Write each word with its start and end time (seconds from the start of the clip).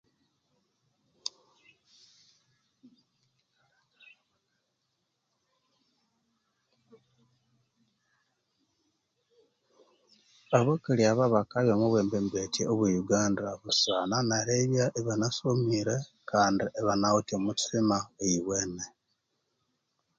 Abakali 10.59 11.03
aba 11.11 11.33
bakalema 11.33 11.83
obwembembetya 11.87 12.63
obwe 12.71 12.87
yuganda 12.95 13.45
kusangwa 13.61 14.17
neribya 14.29 14.85
ibanasomire 14.99 15.95
Kandi 16.29 16.63
ibanawithe 16.79 17.33
omuthima 17.39 17.97
owuwene 18.25 18.85